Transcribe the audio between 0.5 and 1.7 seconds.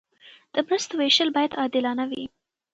د مرستو ویشل باید